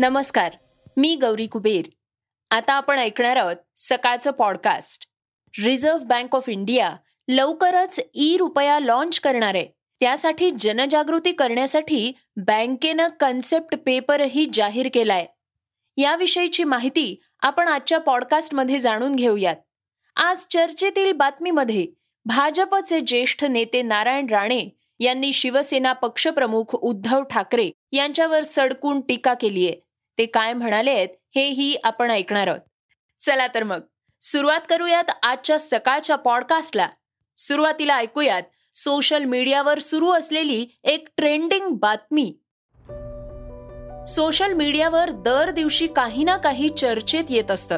[0.00, 0.52] नमस्कार
[0.96, 1.86] मी गौरी कुबेर.
[2.50, 5.04] आता आपण ऐकणार आहोत सकाळचं podcast.
[5.64, 6.96] Reserve bank of India
[7.28, 9.66] लवकरच ई रुपया लॉन्च करणार आहे.
[10.00, 15.26] त्यासाठी जनजागृती करण्यासाठी बँकेनं कन्सेप्ट पेपरही जाहीर केलाय.
[15.96, 19.56] याविषयीची माहिती आपण आजच्या पॉडकास्टमध्ये जाणून घेऊयात.
[20.16, 21.86] आज चर्चेतील बातमीमध्ये
[22.24, 24.68] भाजपचे ज्येष्ठ नेते नारायण राणे
[25.00, 29.87] यांनी शिवसेना पक्षप्रमुख उद्धव ठाकरे यांच्यावर सडकून टीका केली आहे
[30.18, 32.60] ते काय म्हणाले आहेत हेही आपण ऐकणार आहोत.
[33.24, 33.80] चला तर मग
[34.22, 36.88] सुरुवात करूयात आजच्या सकाळच्या पॉडकास्टला.
[37.36, 38.42] सुरुवातीला ऐकूयात
[38.74, 42.38] सोशल मीडियावर सुरू असलेली एक ट्रेंडिंग बातमी.
[44.06, 47.76] सोशल मीडियावर दर दिवशी काही ना काही चर्चेत येत असतं.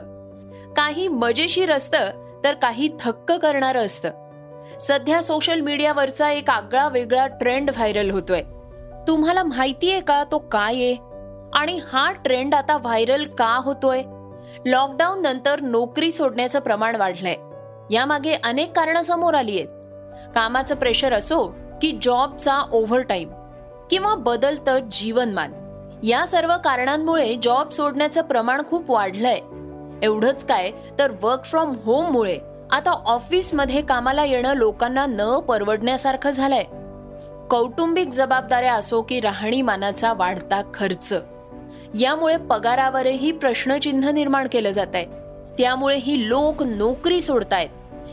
[0.75, 2.11] काही मजेशीर असतं
[2.45, 4.31] तर काही थक्क करणारं असतं.
[4.81, 8.43] सध्या सोशल मीडियावरचा एक आगळा वेगळा ट्रेंड व्हायरल होतोय.
[9.09, 11.10] तुम्हाला माहितीये का तो काय आहे?
[11.55, 14.03] आणि हा ट्रेंड आता व्हायरल का होतोय?
[14.67, 17.37] लॉकडाऊन नंतर नोकरी सोडण्याचं प्रमाण वाढलंय.
[17.95, 19.69] यामागे अनेक कारणं समोर आली आहेत.
[20.35, 21.47] कामाचं प्रेशर असो
[21.83, 23.31] की जॉबचा ओव्हरटाईम
[23.91, 25.53] किंवा बदलतं जीवनमान
[26.03, 29.39] या सर्व कारणांमुळे जॉब सोडण्याचं प्रमाण खूप वाढलंय.
[30.03, 32.39] एवढंच काय तर वर्क फ्रॉम होममुळे
[32.71, 36.65] आता ऑफिसमध्ये कामाला येणं लोकांना न परवडण्यासारखं झालंय.
[37.51, 41.15] कौटुंबिक जबाबदाऱ्या असो की राहणीमानाचा वाढता खर्च.
[41.99, 45.05] यामुळे पगारावरही प्रश्नचिन्ह निर्माण केलं जात आहे
[45.59, 47.69] त्यामुळे ही लोक नोकरी सोडतायत.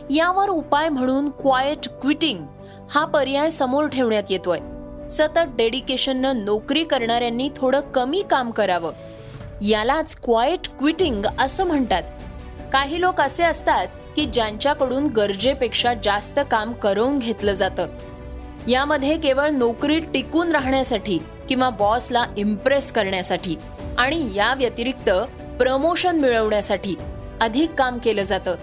[0.09, 2.45] यावर उपाय म्हणून क्वायट क्विटिंग
[2.89, 4.59] हा पर्याय समोर ठेवण्यात येतोय.
[5.07, 8.91] सतत डेडिकेशननं नोकरी करणाऱ्यांनी थोडं कमी काम करावं.
[9.61, 12.03] यालाच क्वायट क्विटिंग असं म्हणतात.
[12.73, 17.87] काही लोक असे असतात की ज्यांच्याकडून गरजेपेक्षा जास्त काम करून घेतलं जातं.
[18.67, 23.55] यामध्ये केवळ नोकरी टिकून राहण्यासाठी किंवा बॉसला इम्प्रेस करण्यासाठी
[23.97, 25.09] आणि या व्यतिरिक्त
[25.57, 26.95] प्रमोशन मिळवण्यासाठी
[27.41, 28.55] अधिक काम केलं जातं.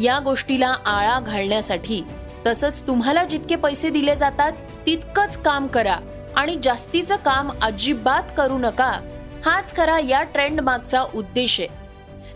[0.00, 2.02] या गोष्टीला आळा घालण्यासाठी
[2.46, 4.52] तसंच तुम्हाला जितके पैसे दिले जातात
[4.86, 5.96] तितकंच काम करा
[6.36, 9.00] आणि जास्तीचं काम अजिबात करू नका.
[9.44, 11.68] हाच खरा या ट्रेंड मागचा उद्देश आहे.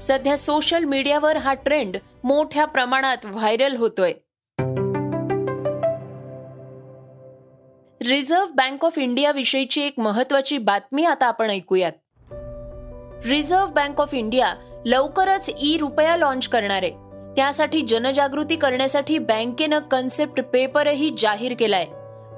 [0.00, 4.12] सध्या सोशल मीडियावर हा ट्रेंड मोठ्या प्रमाणात व्हायरल होतोय.
[8.06, 11.92] रिझर्व्ह बँक ऑफ इंडियाविषयीची एक महत्वाची बातमी आता आपण ऐकूयात.
[13.26, 14.54] रिझर्व्ह बँक ऑफ इंडिया
[14.86, 16.90] लवकरच ई रुपया लॉन्च करणार आहे.
[17.36, 21.84] त्यासाठी जनजागृती करण्यासाठी बँकेनं कन्सेप्ट पेपरही जाहीर केलाय.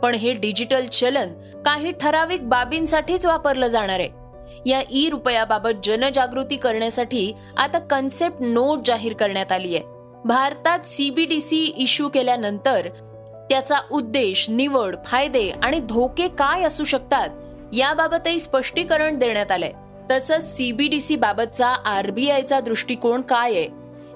[0.02, 1.28] पण हे डिजिटल चलन
[1.64, 4.10] काही ठराविक बाबींसाठीच वापरलं जाणार आहे.
[4.70, 9.84] या ई रुपयाबाबत जनजागृती करण्यासाठी आता कन्सेप्ट नोट जाहीर करण्यात आली आहे
[10.24, 12.88] भारतात सीबीडीसी इश्यू केल्यानंतर
[13.50, 17.28] त्याचा उद्देश निवड फायदे आणि धोके काय असू शकतात
[17.72, 19.72] याबाबतही स्पष्टीकरण देण्यात आलंय.
[20.10, 23.68] तसंच सीबीडीसी बाबतचा आरबीआयचा दृष्टिकोन काय आहे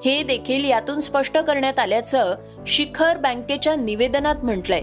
[0.05, 2.35] हे देखील यातून स्पष्ट करण्यात आल्याचं
[2.67, 4.83] शिखर बँकेच्या निवेदनात म्हटलंय.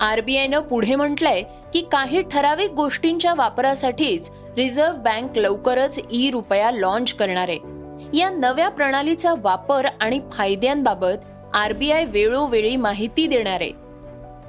[0.00, 1.42] आरबीआयनं पुढे म्हटलंय
[1.72, 7.58] की काही ठराविक गोष्टींच्या वापरासाठीच रिझर्व्ह बँक लवकरच ई रुपया लॉन्च करणार आहे.
[8.18, 11.24] या नव्या प्रणालीचा वापर आणि फायद्यांबाबत
[11.54, 13.81] आरबीआय वेळोवेळी माहिती देणार आहे.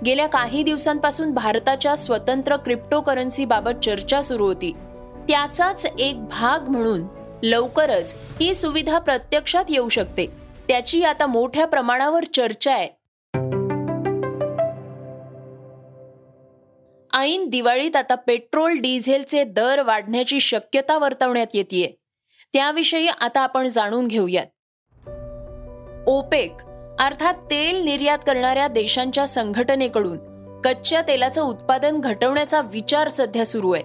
[0.05, 4.71] गेल्या काही दिवसांपासून भारताच्या स्वतंत्र क्रिप्टोकरन्सी बाबत चर्चा सुरू होती.
[5.29, 7.01] त्याचाच एक भाग म्हणून
[7.43, 10.25] लवकरच ही सुविधा प्रत्यक्षात येऊ शकते.
[10.67, 12.87] त्याची आता मोठ्या प्रमाणावर चर्चा आहे.
[17.13, 21.95] ऐन दिवाळीत आता पेट्रोल डिझेलचे दर वाढण्याची शक्यता वर्तवण्यात येते
[22.53, 24.45] त्याविषयी आता आपण जाणून घेऊयात.
[26.07, 26.51] ओपेक
[26.99, 30.17] अर्थात तेल निर्यात करणाऱ्या देशांच्या संघटनेकडून
[30.61, 33.83] कच्च्या तेलाचं उत्पादन घटवण्याचा विचार सध्या सुरू आहे.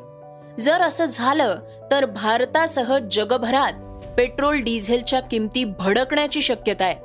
[0.63, 1.57] जर असं झालं
[1.91, 3.73] तर भारतासह जगभरात
[4.17, 6.97] पेट्रोल डिझेलच्या किमती भडकण्याची शक्यता आहे.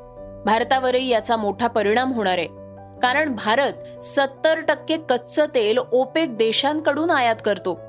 [0.45, 2.47] भारतावरही याचा मोठा परिणाम होणार आहे.
[3.01, 7.79] कारण भारत सत्तर टक्के कच्चं तेल ओपेक देशांकडून आयात करतो.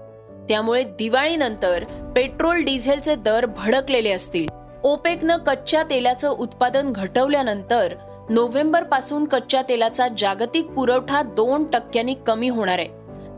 [0.48, 1.84] त्यामुळे दिवाळीनंतर
[2.16, 4.46] पेट्रोल डिझेलचे दर भडकलेले असतील.
[4.84, 7.94] ओपेकनं कच्च्या तेलाचं उत्पादन घटवल्यानंतर
[8.30, 12.88] नोव्हेंबरपासून कच्च्या तेलाचा जागतिक पुरवठा दोन टक्क्यांनी कमी होणार आहे.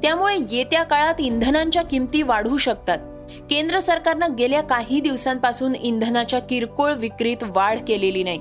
[0.03, 2.99] त्यामुळे येत्या काळात इंधनांच्या किमती वाढू शकतात.
[3.51, 8.41] केंद्र सरकारनं गेल्या काही दिवसांपासून इंधनाच्या किरकोळ विक्रीत वाढ केलेली नाही.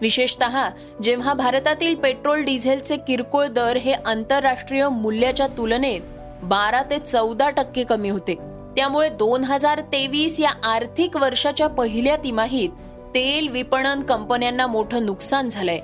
[0.00, 0.68] विशेषतः
[1.02, 6.00] जेव्हा भारतातील पेट्रोल डिझेलचे किरकोळ दर हे आंतरराष्ट्रीय मूल्याच्या तुलनेत
[6.42, 8.53] बारा ते चौदा टक्के कमी होते.
[8.76, 12.70] त्यामुळे दोन हजार तेवीस या आर्थिक वर्षाच्या पहिल्या तिमाहीत
[13.14, 15.80] तेल विपणन कंपन्यांना मोठं नुकसान झालंय.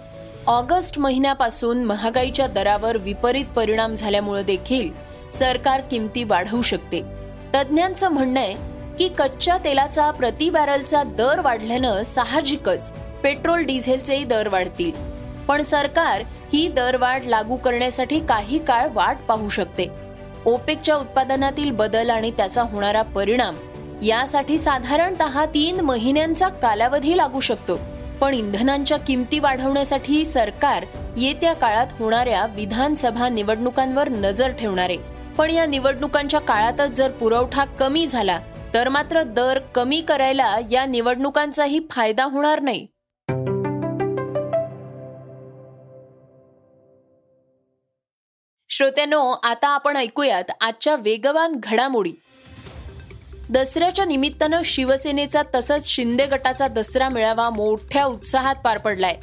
[0.47, 4.91] ऑगस्ट महिन्यापासून महागाईच्या दरावर विपरीत परिणाम झाल्यामुळे देखील
[5.33, 7.03] सरकार किमती वाढवू शकते.
[7.55, 8.55] तज्ज्ञांचं म्हणणं आहे
[8.99, 12.93] की कच्च्या तेलाचा प्रति बॅरलचा दर वाढल्यानं साहजिकच
[13.23, 14.93] पेट्रोल डिझेलचेही दर वाढतील.
[15.49, 16.23] पण सरकार
[16.53, 20.00] ही दरवाढ लागू करण्यासाठी काही काळ वाट पाहू शकते.
[20.47, 23.57] ओपेकच्या उत्पादनातील बदल आणि त्याचा होणारा परिणाम
[24.03, 27.79] यासाठी साधारणतः तीन महिन्यांचा कालावधी लागू शकतो.
[28.21, 30.85] पण इंधनांच्या किमती वाढवण्यासाठी सरकार
[31.17, 34.91] येत्या काळात होणाऱ्या विधानसभा निवडणुकांवर नजर ठेवणार.
[34.91, 34.99] आहे
[35.39, 38.39] पण या निवडणुकांच्या काळातच जर पुरवठा कमी झाला
[38.75, 42.87] तर मात्र दर कमी करायला या निवडणुकांचाही फायदा होणार नाही.
[48.81, 52.13] श्रोत्यानो आता आपण ऐकूयात आजच्या वेगवान घडामोडी.
[53.51, 59.17] दसऱ्याच्या निमित्तानं शिवसेनेचा तसंच शिंदे गटाचा दसरा मेळावा मोठ्या उत्साहात पार पडलाय.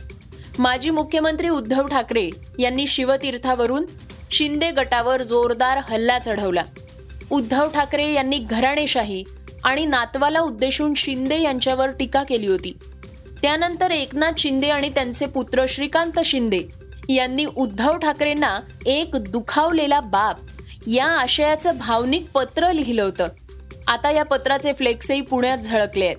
[0.60, 3.86] माजी मुख्यमंत्री उद्धव ठाकरे यांनी शिवतीर्थावरून
[4.32, 6.64] शिंदे गटावर जोरदार हल्ला चढवला.
[7.32, 9.24] उद्धव ठाकरे यांनी घराणेशाही
[9.64, 12.78] आणि नातवाला उद्देशून शिंदे यांच्यावर टीका केली होती.
[13.42, 16.60] त्यानंतर एकनाथ शिंदे आणि त्यांचे पुत्र श्रीकांत शिंदे
[17.10, 20.38] यांनी उद्धव ठाकरेंना एक दुखावलेला बाप
[20.88, 23.28] या आशयाचं भावनिक पत्र लिहिलं होतं.
[23.88, 26.18] आता या पत्राचे फ्लेक्सही पुण्यात झळकले आहेत.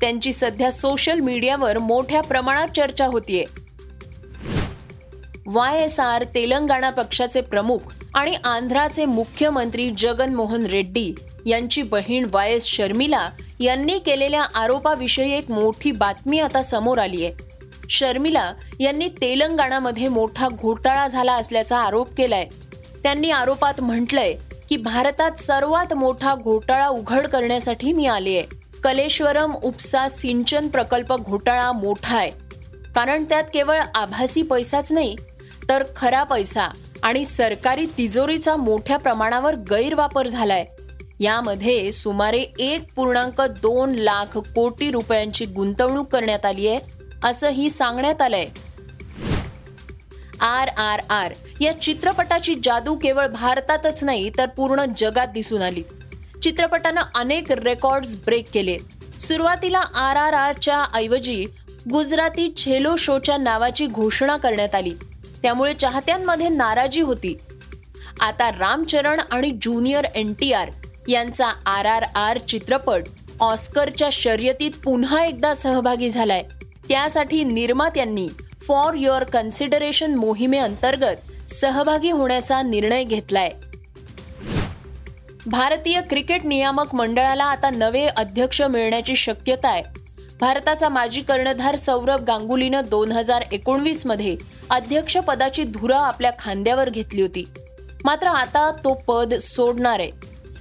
[0.00, 3.44] त्यांची सध्या सोशल मीडियावर मोठ्या प्रमाणात चर्चा होतीये.
[5.46, 7.78] वाय एस आर तेलंगणा पक्षाचे प्रमुख
[8.14, 11.14] आणि आंध्राचे मुख्यमंत्री जगन मोहन रेड्डी
[11.46, 13.30] यांची बहीण वाय एस शर्मिला
[13.60, 17.45] यांनी केलेल्या आरोपाविषयी एक मोठी बातमी आता समोर आली आहे
[17.90, 22.46] शर्मिला यांनी तेलंगणामध्ये मोठा घोटाळा झाला असल्याचा आरोप केलाय.
[23.02, 24.32] त्यांनी आरोपात म्हटलंय
[24.68, 28.44] की भारतात सर्वात मोठा घोटाळा उघड करण्यासाठी मी आले आहे
[28.84, 32.30] कलेश्वरम उपसा सिंचन प्रकल्प घोटाळा मोठा आहे.
[32.94, 35.16] कारण त्यात केवळ आभासी पैसाच नाही
[35.68, 36.68] तर खरा पैसा
[37.02, 40.64] आणि सरकारी तिजोरीचा मोठ्या प्रमाणावर गैरवापर झालाय.
[41.20, 46.78] यामध्ये सुमारे एक पूर्णांक दोन लाख कोटी रुपयांची गुंतवणूक करण्यात आली आहे
[47.24, 48.46] असंही सांगण्यात आलंय.
[50.40, 55.82] आर आर आर या चित्रपटाची जादू केवळ भारतातच नाही तर पूर्ण जगात दिसून आली.
[56.42, 58.78] चित्रपटानं अनेक रेकॉर्ड्स ब्रेक केले.
[59.20, 61.46] सुरुवातीला आर आर आरच्या ऐवजी
[61.90, 64.94] गुजराती छेलो शोच्या नावाची घोषणा करण्यात आली.
[65.42, 67.38] त्यामुळे चाहत्यांमध्ये नाराजी होती.
[68.20, 70.70] आता रामचरण आणि ज्युनियर एन टी आर
[71.08, 73.02] यांचा आर आर आर चित्रपट
[73.40, 76.42] ऑस्करच्या शर्यतीत पुन्हा एकदा सहभागी झालाय.
[76.88, 78.28] त्यासाठी निर्मात्यांनी
[78.68, 83.50] फॉर युअर कन्सिडरेशन मोहिमेअंतर्गत सहभागी होण्याचा निर्णय घेतलाय.
[85.46, 89.82] भारतीय क्रिकेट नियामक मंडळाला आता नवे अध्यक्ष मिळण्याची शक्यता आहे.
[90.40, 94.36] भारताचा माजी कर्णधार सौरभ गांगुलीनं दोन हजार एकोणवीसमध्ये
[94.70, 97.44] अध्यक्षपदाची धुरा आपल्या खांद्यावर घेतली होती.
[98.04, 100.10] मात्र आता तो पद सोडणार आहे.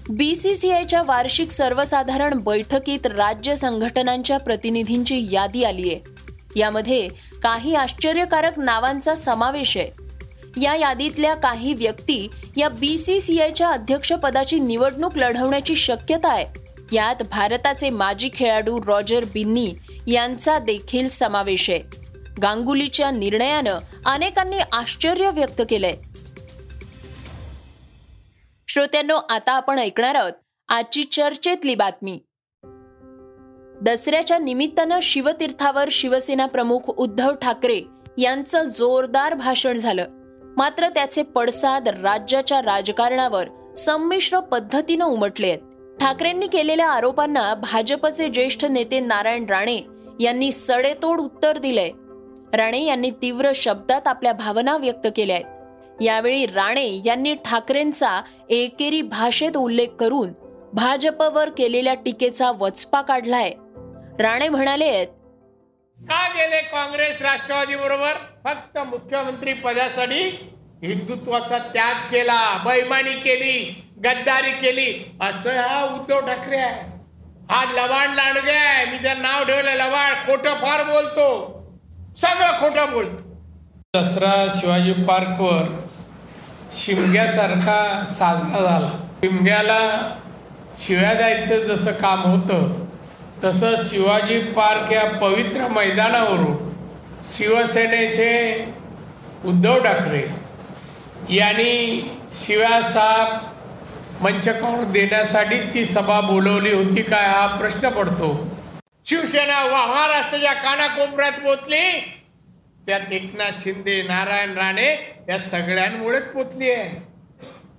[0.10, 6.15] बीसीसीआयच्या वार्षिक सर्वसाधारण बैठकीत राज्य संघटनांच्या प्रतिनिधींची यादी आली आहे
[6.56, 7.08] यामध्ये
[7.44, 10.06] काही आश्चर्यकारक नावांचा समावेश आहे.
[10.62, 16.66] या यादीतल्या काही व्यक्ती या बी सी सी आयच्या अध्यक्षपदाची निवडणूक लढवण्याची शक्यता आहे.
[16.92, 19.76] यात भारताचे माजी खेळाडू रॉजर बिन्नी
[20.08, 21.80] यांचा देखील समावेश आहे.
[22.42, 25.96] गांगुलीच्या निर्णयानं अनेकांनी आश्चर्य व्यक्त केलंय.
[28.68, 30.32] श्रोत्यांनो आता आपण ऐकणार आहोत
[30.68, 32.20] आजची चर्चेतली बातमी.
[33.86, 37.82] दसऱ्याच्या निमित्तानं शिवतीर्थावर शिवसेना प्रमुख उद्धव ठाकरे
[38.18, 40.06] यांचं जोरदार भाषण झालं.
[40.58, 45.60] मात्र त्याचे पडसाद राज्याच्या राजकारणावर संमिश्र पद्धतीनं उमटले आहेत.
[46.00, 49.82] ठाकरेंनी केलेल्या आरोपांना भाजपचे ज्येष्ठ नेते नारायण राणे
[50.20, 51.90] यांनी सडेतोड उत्तर दिलंय.
[52.54, 56.02] राणे यांनी तीव्र शब्दात आपल्या भावना व्यक्त केल्या आहेत.
[56.02, 60.32] यावेळी राणे यांनी ठाकरेंचा एकेरी भाषेत उल्लेख करून
[60.74, 63.52] भाजपवर केलेल्या टीकेचा वचपा काढलाय.
[64.20, 65.06] राणे म्हणाले
[66.00, 68.14] का गेले काँग्रेस राष्ट्रवादी बरोबर?
[68.44, 70.24] फक्त मुख्यमंत्री पदासाठी
[70.84, 75.18] हिंदुत्वाचा त्याग केला बैमानी केली गद्दारी केली.
[75.22, 76.82] असं हा उद्धव ठाकरे आहे.
[77.50, 78.86] हा लवाड लांडगे आहे.
[78.86, 81.28] मी जर नाव ठेवलं लवाड खोटं फार बोलतो.
[82.18, 83.24] सगळं खोटं बोलतो.
[83.96, 85.82] दसरा शिवाजी पार्कवर
[86.72, 88.92] शिमग्यासारखा साजरा झाला.
[89.24, 90.20] शिमग्याला
[90.78, 92.85] शिव्या द्यायचं जसं काम होतं
[93.44, 96.74] तसं शिवाजी पार्क या पवित्र मैदानावरून
[97.24, 98.66] शिवसेनेचे
[99.46, 100.24] उद्धव ठाकरे
[101.36, 103.42] यांनी शिव्यासाहेब साप
[104.24, 108.56] मंचकावर देण्यासाठी ती सभा बोलवली होती काय हा प्रश्न पडतो.
[109.06, 112.14] शिवसेना वा- महाराष्ट्राच्या कानाकोपऱ्यात पोचली.
[112.88, 117.08] त्यात एकनाथ शिंदे नारायण राणे या सगळ्यांमुळेच पोचली आहे.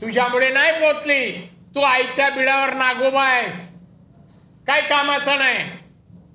[0.01, 1.49] तुझ्यामुळे नाही पोचली.
[1.75, 3.76] तू आयत्या बिडावर नागोबा आहेस.
[4.67, 5.59] काय कामाचा नाही.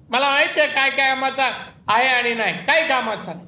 [0.09, 1.43] मला माहिती आहे काय कामाचा
[1.87, 2.65] आहे आणि नाही.
[2.65, 3.47] काय कामाचा नाही.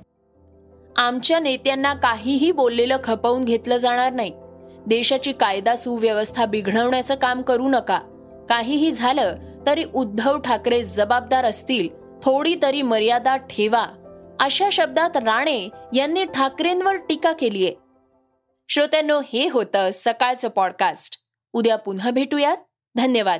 [0.95, 4.31] आमच्या नेत्यांना काहीही बोललेलं खपवून घेतलं जाणार नाही.
[4.85, 7.99] देशाची कायदा सुव्यवस्था बिघडवण्याचं काम करू नका.
[8.49, 11.89] काहीही झालं तरी उद्धव ठाकरे जबाबदार असतील.
[12.23, 13.85] थोडी तरी मर्यादा ठेवा.
[14.39, 17.75] अशा शब्दात राणे यांनी ठाकरेंवर टीका केलीये.
[18.69, 21.19] श्रोत्यांनो हे होतं सकाळचं पॉडकास्ट
[21.53, 22.57] उद्या पुन्हा भेटूयात.
[22.97, 23.39] धन्यवाद.